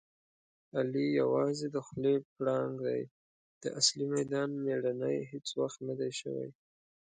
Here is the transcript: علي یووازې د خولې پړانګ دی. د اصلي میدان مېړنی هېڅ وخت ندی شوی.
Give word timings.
علي 0.77 1.05
یووازې 1.19 1.67
د 1.71 1.77
خولې 1.85 2.15
پړانګ 2.35 2.75
دی. 2.87 3.01
د 3.61 3.63
اصلي 3.79 4.05
میدان 4.15 4.49
مېړنی 4.63 5.17
هېڅ 5.31 5.47
وخت 5.61 5.79
ندی 5.87 6.11
شوی. 6.19 6.49